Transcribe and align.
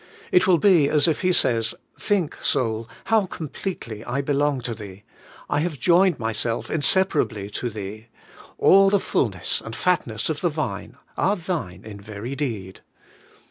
It 0.31 0.47
will 0.47 0.57
be 0.57 0.89
as 0.89 1.07
if 1.07 1.21
He 1.21 1.31
says, 1.31 1.75
'Think, 1.95 2.35
soul, 2.43 2.89
how 3.05 3.27
completely 3.27 4.03
I 4.03 4.21
belong 4.21 4.59
to 4.61 4.73
thee. 4.73 5.03
I 5.47 5.59
have 5.59 5.79
joined 5.79 6.17
myself 6.17 6.71
inseparably 6.71 7.51
to 7.51 7.69
thee; 7.69 8.07
all 8.57 8.89
the 8.89 8.99
fulness 8.99 9.61
and 9.63 9.75
fatness 9.75 10.27
of 10.27 10.41
the 10.41 10.49
Vine 10.49 10.97
are 11.17 11.35
thine 11.35 11.83
in 11.85 11.99
very 12.01 12.35
deed. 12.35 12.79